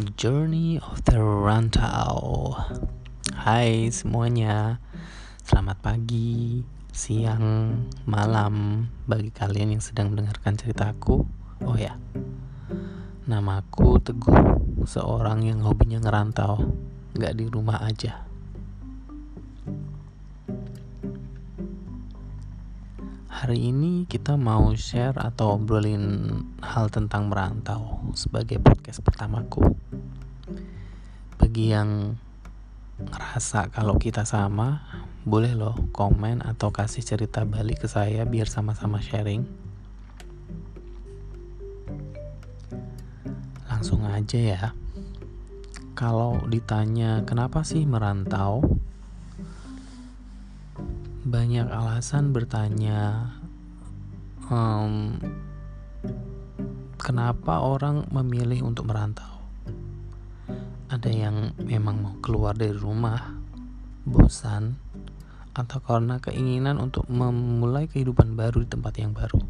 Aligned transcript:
Journey 0.00 0.80
of 0.80 1.04
the 1.04 1.20
Rantau. 1.20 2.56
Hai 3.36 3.92
semuanya. 3.92 4.80
Selamat 5.44 5.76
pagi, 5.84 6.64
siang, 6.88 7.76
malam 8.08 8.86
Bagi 9.04 9.28
kalian 9.28 9.76
yang 9.76 9.82
sedang 9.84 10.14
mendengarkan 10.14 10.54
ceritaku 10.54 11.26
Oh 11.66 11.74
ya 11.74 11.98
Namaku 13.26 13.98
Teguh 14.00 14.40
Seorang 14.88 15.44
yang 15.44 15.60
hobinya 15.66 16.00
ngerantau. 16.00 16.70
Gak 17.18 17.36
di 17.36 17.44
rumah 17.50 17.84
aja 17.84 18.29
Hari 23.40 23.72
ini 23.72 24.04
kita 24.04 24.36
mau 24.36 24.68
share 24.76 25.16
atau 25.16 25.56
obrolin 25.56 26.28
hal 26.60 26.92
tentang 26.92 27.32
merantau 27.32 28.12
sebagai 28.12 28.60
podcast 28.60 29.00
pertamaku. 29.00 29.64
Bagi 31.40 31.72
yang 31.72 32.20
ngerasa 33.00 33.72
kalau 33.72 33.96
kita 33.96 34.28
sama, 34.28 34.84
boleh 35.24 35.56
loh 35.56 35.72
komen 35.88 36.44
atau 36.44 36.68
kasih 36.68 37.00
cerita 37.00 37.48
balik 37.48 37.80
ke 37.80 37.88
saya 37.88 38.28
biar 38.28 38.44
sama-sama 38.44 39.00
sharing. 39.00 39.48
Langsung 43.72 44.04
aja 44.04 44.36
ya. 44.36 44.64
Kalau 45.96 46.44
ditanya 46.44 47.24
kenapa 47.24 47.64
sih 47.64 47.88
merantau, 47.88 48.79
banyak 51.20 51.68
alasan 51.68 52.32
bertanya 52.32 53.28
um, 54.48 55.20
kenapa 56.96 57.60
orang 57.60 58.08
memilih 58.08 58.64
untuk 58.64 58.88
merantau? 58.88 59.28
Ada 60.88 61.12
yang 61.12 61.52
memang 61.60 62.00
mau 62.00 62.16
keluar 62.24 62.56
dari 62.56 62.72
rumah 62.72 63.36
bosan 64.08 64.80
atau 65.52 65.78
karena 65.84 66.24
keinginan 66.24 66.80
untuk 66.80 67.04
memulai 67.12 67.84
kehidupan 67.84 68.32
baru 68.32 68.64
di 68.64 68.68
tempat 68.72 68.96
yang 68.96 69.12
baru? 69.12 69.44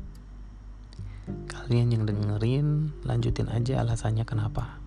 Kalian 1.47 1.95
yang 1.95 2.03
dengerin 2.03 2.99
lanjutin 3.07 3.47
aja 3.47 3.87
alasannya 3.87 4.27
kenapa. 4.27 4.83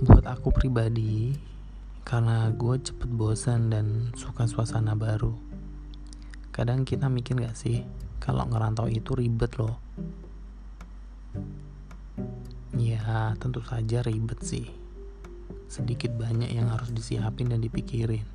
Buat 0.00 0.24
aku 0.24 0.48
pribadi 0.56 1.49
karena 2.02 2.50
gue 2.50 2.76
cepet 2.80 3.10
bosan 3.12 3.70
dan 3.70 4.10
suka 4.16 4.48
suasana 4.48 4.96
baru. 4.98 5.36
Kadang 6.50 6.82
kita 6.82 7.06
mikir 7.06 7.38
gak 7.38 7.54
sih, 7.54 7.86
kalau 8.18 8.44
ngerantau 8.48 8.90
itu 8.90 9.14
ribet 9.16 9.54
loh. 9.56 9.78
Ya, 12.76 13.32
tentu 13.38 13.62
saja 13.64 14.02
ribet 14.04 14.40
sih. 14.42 14.66
Sedikit 15.70 16.10
banyak 16.16 16.50
yang 16.50 16.68
harus 16.68 16.90
disiapin 16.90 17.48
dan 17.48 17.62
dipikirin. 17.62 18.26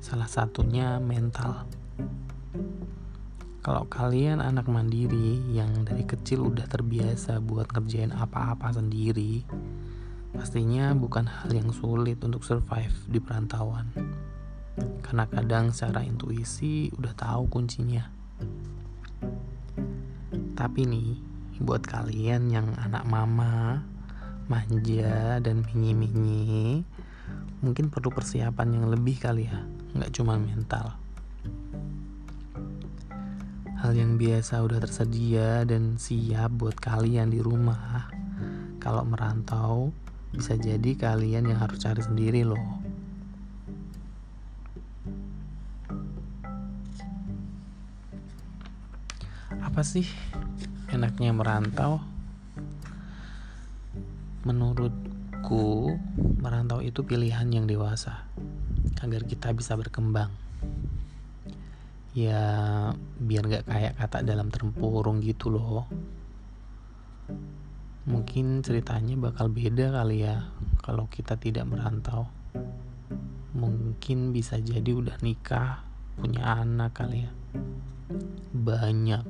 Salah 0.00 0.30
satunya 0.30 0.96
mental. 1.02 1.68
Kalau 3.58 3.84
kalian 3.84 4.40
anak 4.40 4.64
mandiri 4.64 5.44
yang 5.52 5.84
dari 5.84 6.06
kecil 6.08 6.48
udah 6.48 6.64
terbiasa 6.64 7.36
buat 7.44 7.68
ngerjain 7.68 8.16
apa-apa 8.16 8.72
sendiri, 8.72 9.44
Pastinya 10.32 10.92
bukan 10.92 11.24
hal 11.24 11.50
yang 11.52 11.72
sulit 11.72 12.20
untuk 12.20 12.44
survive 12.44 12.92
di 13.08 13.18
perantauan. 13.20 13.88
Karena 15.00 15.24
kadang 15.26 15.72
secara 15.72 16.04
intuisi 16.04 16.92
udah 16.94 17.12
tahu 17.16 17.48
kuncinya. 17.48 18.04
Tapi 20.58 20.80
nih, 20.84 21.10
buat 21.62 21.82
kalian 21.86 22.50
yang 22.50 22.68
anak 22.78 23.06
mama, 23.06 23.82
manja 24.50 25.38
dan 25.38 25.62
minyi-minyi, 25.66 26.82
mungkin 27.62 27.90
perlu 27.90 28.10
persiapan 28.10 28.78
yang 28.78 28.86
lebih 28.90 29.18
kali 29.18 29.46
ya, 29.46 29.62
nggak 29.94 30.12
cuma 30.14 30.38
mental. 30.38 30.94
Hal 33.78 33.94
yang 33.94 34.18
biasa 34.18 34.58
udah 34.66 34.82
tersedia 34.82 35.62
dan 35.62 36.02
siap 36.02 36.58
buat 36.58 36.74
kalian 36.74 37.30
di 37.30 37.38
rumah. 37.38 38.10
Kalau 38.82 39.06
merantau, 39.06 39.94
bisa 40.28 40.54
jadi 40.60 40.90
kalian 40.92 41.48
yang 41.48 41.58
harus 41.60 41.80
cari 41.80 42.04
sendiri 42.04 42.44
loh. 42.44 42.60
Apa 49.64 49.80
sih 49.80 50.04
enaknya 50.92 51.32
merantau? 51.32 52.04
Menurutku, 54.44 55.96
merantau 56.40 56.84
itu 56.84 57.04
pilihan 57.04 57.48
yang 57.48 57.64
dewasa 57.64 58.28
agar 58.98 59.22
kita 59.24 59.54
bisa 59.56 59.78
berkembang. 59.78 60.28
Ya, 62.12 62.42
biar 63.22 63.46
gak 63.46 63.64
kayak 63.70 63.94
kata 63.94 64.26
dalam 64.26 64.50
tempurung 64.50 65.22
gitu 65.22 65.54
loh 65.54 65.86
mungkin 68.08 68.64
ceritanya 68.64 69.20
bakal 69.20 69.52
beda 69.52 69.92
kali 69.92 70.24
ya 70.24 70.48
kalau 70.80 71.04
kita 71.12 71.36
tidak 71.36 71.68
merantau. 71.68 72.24
Mungkin 73.52 74.32
bisa 74.32 74.56
jadi 74.56 74.96
udah 74.96 75.20
nikah 75.20 75.84
punya 76.16 76.56
anak 76.64 76.96
kali 76.96 77.28
ya. 77.28 77.32
Banyak. 78.56 79.24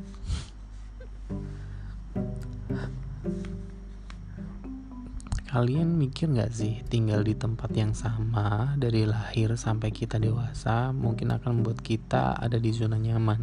Kalian 5.48 5.96
mikir 5.96 6.30
gak 6.30 6.52
sih 6.52 6.84
tinggal 6.86 7.24
di 7.24 7.32
tempat 7.34 7.72
yang 7.72 7.96
sama 7.96 8.76
dari 8.78 9.08
lahir 9.08 9.56
sampai 9.58 9.90
kita 9.90 10.20
dewasa 10.20 10.92
mungkin 10.94 11.34
akan 11.34 11.58
membuat 11.58 11.82
kita 11.82 12.36
ada 12.36 12.60
di 12.60 12.70
zona 12.70 13.00
nyaman? 13.00 13.42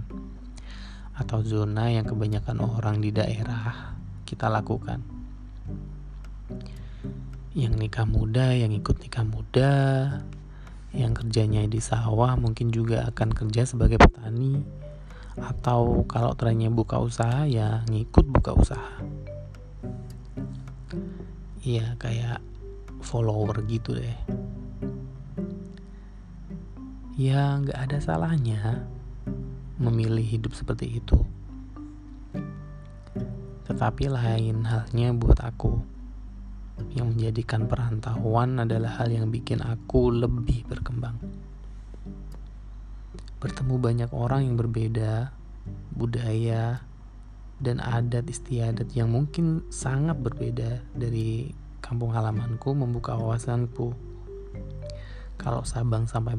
Atau 1.18 1.42
zona 1.44 1.92
yang 1.92 2.06
kebanyakan 2.06 2.62
orang 2.62 3.02
di 3.02 3.10
daerah 3.10 3.98
kita 4.24 4.54
lakukan 4.54 5.15
yang 7.56 7.80
nikah 7.80 8.04
muda, 8.04 8.52
yang 8.52 8.76
ikut 8.76 9.00
nikah 9.00 9.24
muda, 9.24 9.72
yang 10.92 11.16
kerjanya 11.16 11.64
di 11.64 11.80
sawah 11.80 12.36
mungkin 12.36 12.68
juga 12.68 13.08
akan 13.08 13.32
kerja 13.32 13.64
sebagai 13.64 13.96
petani 13.96 14.60
atau 15.40 16.04
kalau 16.04 16.36
trennya 16.36 16.68
buka 16.68 17.00
usaha 17.00 17.48
ya 17.48 17.88
ngikut 17.88 18.28
buka 18.28 18.52
usaha. 18.60 19.00
Iya 21.64 21.96
kayak 21.96 22.44
follower 23.00 23.64
gitu 23.72 23.96
deh. 23.96 24.20
Ya 27.16 27.56
nggak 27.56 27.80
ada 27.88 27.98
salahnya 28.04 28.84
memilih 29.80 30.28
hidup 30.28 30.52
seperti 30.52 31.00
itu. 31.00 31.24
Tetapi 33.64 34.12
lain 34.12 34.68
halnya 34.68 35.16
buat 35.16 35.40
aku 35.40 35.95
yang 36.96 37.16
menjadikan 37.16 37.68
perantauan 37.68 38.60
adalah 38.60 39.00
hal 39.00 39.12
yang 39.12 39.32
bikin 39.32 39.64
aku 39.64 40.12
lebih 40.12 40.68
berkembang. 40.68 41.16
Bertemu 43.40 43.76
banyak 43.80 44.10
orang 44.12 44.48
yang 44.48 44.56
berbeda, 44.60 45.32
budaya, 45.96 46.84
dan 47.60 47.80
adat 47.80 48.28
istiadat 48.28 48.92
yang 48.92 49.12
mungkin 49.12 49.64
sangat 49.72 50.20
berbeda 50.20 50.84
dari 50.92 51.56
kampung 51.80 52.12
halamanku 52.12 52.76
membuka 52.76 53.16
wawasanku. 53.16 53.96
Kalau 55.36 55.62
Sabang 55.68 56.08
sampai 56.08 56.36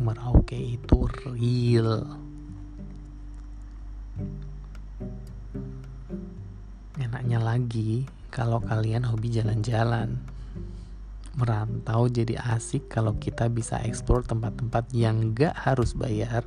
Merauke 0.00 0.56
itu 0.56 1.06
real. 1.26 2.06
Enaknya 6.96 7.38
lagi, 7.42 8.06
kalau 8.30 8.62
kalian 8.62 9.02
hobi 9.02 9.34
jalan-jalan. 9.34 10.22
Merantau 11.34 12.10
jadi 12.10 12.38
asik 12.58 12.90
kalau 12.90 13.18
kita 13.18 13.46
bisa 13.50 13.78
eksplor 13.82 14.26
tempat-tempat 14.26 14.90
yang 14.94 15.34
gak 15.34 15.54
harus 15.54 15.94
bayar, 15.94 16.42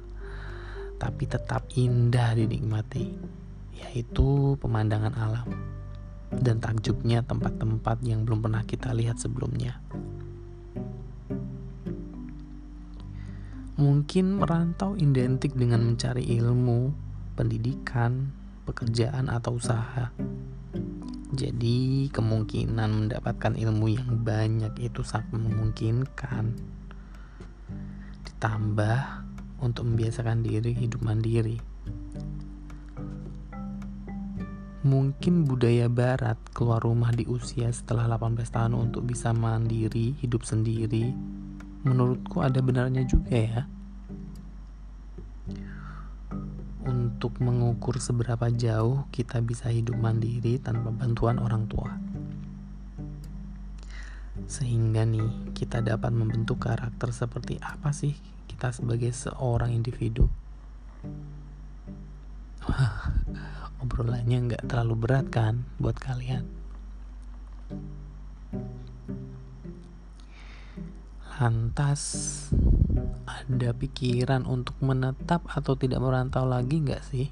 tapi 1.00 1.24
tetap 1.27 1.68
indah 1.75 2.35
dinikmati, 2.35 3.12
yaitu 3.80 4.59
pemandangan 4.59 5.15
alam 5.15 5.47
dan 6.33 6.57
takjubnya 6.57 7.21
tempat-tempat 7.21 8.01
yang 8.01 8.25
belum 8.25 8.41
pernah 8.41 8.63
kita 8.65 8.89
lihat 8.95 9.21
sebelumnya. 9.21 9.77
Mungkin 13.74 14.38
merantau 14.38 14.94
identik 14.95 15.57
dengan 15.57 15.81
mencari 15.81 16.30
ilmu, 16.38 16.94
pendidikan, 17.33 18.30
pekerjaan, 18.69 19.27
atau 19.33 19.57
usaha. 19.57 20.13
Jadi 21.33 22.13
kemungkinan 22.13 22.89
mendapatkan 22.94 23.57
ilmu 23.57 23.89
yang 23.89 24.21
banyak 24.21 24.69
itu 24.77 25.01
sangat 25.01 25.33
memungkinkan. 25.33 26.53
Ditambah 28.21 29.00
untuk 29.65 29.89
membiasakan 29.89 30.45
diri 30.45 30.77
hidup 30.77 31.01
mandiri. 31.01 31.57
Mungkin 34.85 35.50
budaya 35.50 35.89
barat 35.89 36.38
keluar 36.53 36.85
rumah 36.85 37.09
di 37.09 37.25
usia 37.25 37.74
setelah 37.74 38.06
18 38.06 38.38
tahun 38.53 38.77
untuk 38.77 39.09
bisa 39.09 39.33
mandiri, 39.33 40.13
hidup 40.21 40.45
sendiri. 40.45 41.18
Menurutku 41.81 42.45
ada 42.45 42.62
benarnya 42.62 43.09
juga 43.09 43.33
ya. 43.33 43.62
Untuk 47.24 47.40
mengukur 47.40 48.04
seberapa 48.04 48.52
jauh 48.52 49.08
kita 49.08 49.40
bisa 49.40 49.72
hidup 49.72 49.96
mandiri 49.96 50.60
tanpa 50.60 50.92
bantuan 50.92 51.40
orang 51.40 51.72
tua. 51.72 51.96
Sehingga 54.52 55.08
nih 55.08 55.56
kita 55.56 55.80
dapat 55.80 56.12
membentuk 56.12 56.68
karakter 56.68 57.16
seperti 57.16 57.64
apa 57.64 57.96
sih 57.96 58.12
kita 58.52 58.75
sebagai 58.75 59.16
seorang 59.16 59.72
individu. 59.72 60.28
obrolannya 63.80 64.52
nggak 64.52 64.68
terlalu 64.68 65.08
berat 65.08 65.31
kan 65.31 65.64
buat 65.80 65.96
kalian 65.96 66.44
lantas 71.40 72.04
ada 73.26 73.70
pikiran 73.76 74.44
untuk 74.48 74.76
menetap 74.80 75.44
atau 75.50 75.76
tidak 75.76 76.00
merantau 76.00 76.44
lagi 76.48 76.80
nggak 76.84 77.04
sih 77.04 77.28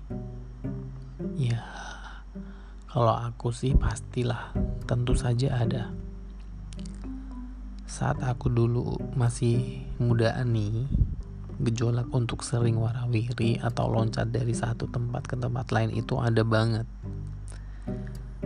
ya 1.36 1.62
kalau 2.92 3.16
aku 3.16 3.56
sih 3.56 3.76
pastilah 3.78 4.52
tentu 4.86 5.16
saja 5.16 5.62
ada 5.62 5.94
saat 7.92 8.24
aku 8.24 8.48
dulu 8.48 8.96
masih 9.20 9.84
mudaan 10.00 10.56
nih 10.56 10.88
gejolak 11.62 12.10
untuk 12.10 12.42
sering 12.42 12.80
warawiri 12.82 13.62
atau 13.62 13.86
loncat 13.86 14.34
dari 14.34 14.56
satu 14.58 14.90
tempat 14.90 15.30
ke 15.30 15.38
tempat 15.38 15.70
lain 15.70 15.94
itu 15.94 16.18
ada 16.18 16.42
banget. 16.42 16.90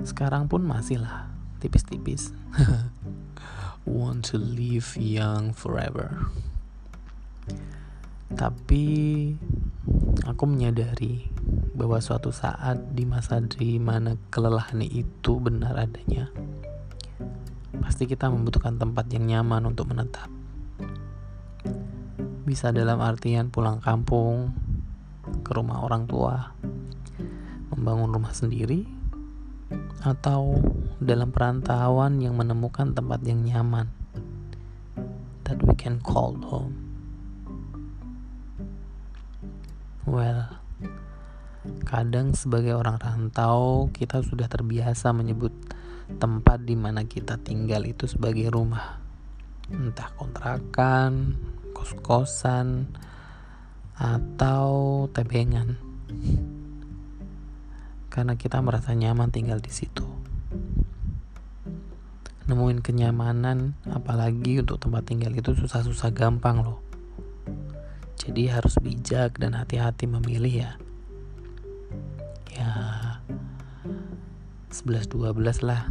Sekarang 0.04 0.52
pun 0.52 0.68
masih 0.68 1.00
lah, 1.00 1.32
tipis-tipis. 1.64 2.36
Want 3.88 4.28
to 4.34 4.38
live 4.42 4.98
young 5.00 5.56
forever. 5.56 6.28
Tapi 8.34 8.86
aku 10.26 10.44
menyadari 10.50 11.30
bahwa 11.78 12.02
suatu 12.02 12.34
saat 12.34 12.96
di 12.96 13.06
masa 13.08 13.40
di 13.44 13.78
mana 13.78 14.18
kelelahan 14.34 14.82
itu 14.82 15.38
benar 15.40 15.78
adanya, 15.78 16.32
pasti 17.80 18.10
kita 18.10 18.28
membutuhkan 18.28 18.76
tempat 18.82 19.08
yang 19.14 19.30
nyaman 19.30 19.72
untuk 19.72 19.92
menetap 19.92 20.28
bisa 22.46 22.70
dalam 22.70 23.02
artian 23.02 23.50
pulang 23.50 23.82
kampung 23.82 24.54
ke 25.42 25.50
rumah 25.50 25.82
orang 25.82 26.06
tua, 26.06 26.54
membangun 27.74 28.14
rumah 28.14 28.38
sendiri, 28.38 28.86
atau 30.06 30.62
dalam 31.02 31.34
perantauan 31.34 32.22
yang 32.22 32.38
menemukan 32.38 32.94
tempat 32.94 33.26
yang 33.26 33.42
nyaman 33.42 33.90
that 35.50 35.58
we 35.66 35.74
can 35.74 35.98
call 36.06 36.38
home. 36.46 36.85
Well, 40.06 40.46
kadang 41.82 42.38
sebagai 42.38 42.78
orang 42.78 43.02
rantau 43.02 43.90
kita 43.90 44.22
sudah 44.22 44.46
terbiasa 44.46 45.10
menyebut 45.18 45.50
tempat 46.22 46.62
di 46.62 46.78
mana 46.78 47.10
kita 47.10 47.42
tinggal 47.42 47.90
itu 47.90 48.06
sebagai 48.06 48.54
rumah. 48.54 49.02
Entah 49.74 50.14
kontrakan, 50.14 51.34
kos-kosan 51.74 52.86
atau 53.98 55.10
tebengan. 55.10 55.74
Karena 58.14 58.38
kita 58.38 58.62
merasa 58.62 58.94
nyaman 58.94 59.34
tinggal 59.34 59.58
di 59.58 59.74
situ. 59.74 60.06
Nemuin 62.46 62.86
kenyamanan 62.86 63.74
apalagi 63.90 64.62
untuk 64.62 64.78
tempat 64.78 65.10
tinggal 65.10 65.34
itu 65.34 65.58
susah-susah 65.58 66.14
gampang 66.14 66.62
loh 66.62 66.85
jadi 68.26 68.58
harus 68.58 68.76
bijak 68.82 69.38
dan 69.38 69.54
hati-hati 69.54 70.10
memilih 70.10 70.66
ya 70.66 70.72
ya 72.50 72.72
11-12 74.74 75.38
lah 75.62 75.88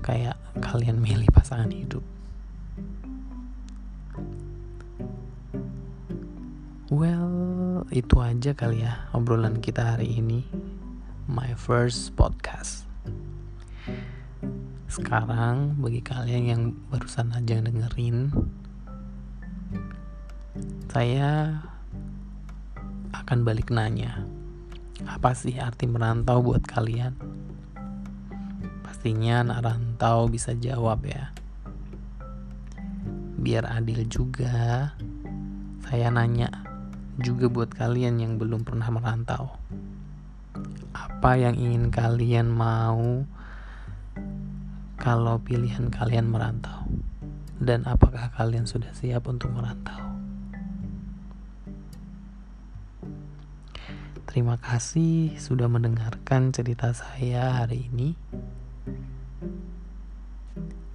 kayak 0.00 0.40
kalian 0.64 0.98
milih 0.98 1.28
pasangan 1.30 1.68
hidup 1.68 2.02
Well, 6.90 7.86
itu 7.94 8.18
aja 8.18 8.50
kali 8.50 8.82
ya 8.82 9.06
obrolan 9.14 9.62
kita 9.62 9.94
hari 9.94 10.18
ini. 10.18 10.42
My 11.30 11.54
first 11.54 12.18
podcast. 12.18 12.82
Sekarang 14.90 15.78
bagi 15.78 16.02
kalian 16.02 16.44
yang 16.50 16.62
barusan 16.90 17.30
aja 17.30 17.62
dengerin, 17.62 18.34
saya 20.90 21.62
akan 23.14 23.46
balik 23.46 23.70
nanya. 23.70 24.26
Apa 25.06 25.38
sih 25.38 25.54
arti 25.62 25.86
merantau 25.86 26.42
buat 26.42 26.66
kalian? 26.66 27.14
Pastinya 28.82 29.46
anak 29.46 29.70
rantau 29.70 30.26
bisa 30.26 30.50
jawab 30.58 31.06
ya. 31.06 31.30
Biar 33.38 33.70
adil 33.70 34.02
juga, 34.10 34.98
saya 35.86 36.10
nanya 36.10 36.50
juga 37.22 37.46
buat 37.46 37.70
kalian 37.70 38.18
yang 38.18 38.34
belum 38.42 38.66
pernah 38.66 38.90
merantau. 38.90 39.54
Apa 40.90 41.38
yang 41.38 41.54
ingin 41.54 41.94
kalian 41.94 42.50
mau 42.50 43.22
kalau 44.98 45.38
pilihan 45.38 45.86
kalian 45.86 46.34
merantau? 46.34 46.82
Dan 47.62 47.86
apakah 47.86 48.34
kalian 48.34 48.66
sudah 48.66 48.90
siap 48.90 49.30
untuk 49.30 49.54
merantau? 49.54 50.09
Terima 54.30 54.54
kasih 54.62 55.34
sudah 55.42 55.66
mendengarkan 55.66 56.54
cerita 56.54 56.94
saya 56.94 57.50
hari 57.50 57.90
ini. 57.90 58.14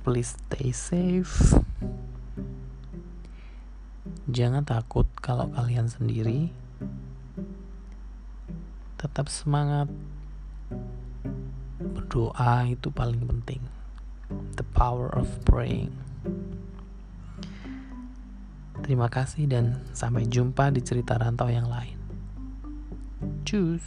Please 0.08 0.40
stay 0.40 0.72
safe. 0.72 1.60
Jangan 4.32 4.64
takut 4.64 5.04
kalau 5.20 5.52
kalian 5.52 5.92
sendiri. 5.92 6.48
Tetap 8.96 9.28
semangat. 9.28 9.92
Berdoa 11.84 12.72
itu 12.72 12.88
paling 12.88 13.20
penting. 13.20 13.60
The 14.56 14.64
power 14.64 15.12
of 15.12 15.28
praying. 15.44 15.92
Terima 18.80 19.12
kasih 19.12 19.52
dan 19.52 19.84
sampai 19.92 20.24
jumpa 20.24 20.72
di 20.72 20.80
cerita 20.80 21.20
rantau 21.20 21.52
yang 21.52 21.68
lain. 21.68 22.05
Tschüss. 23.46 23.82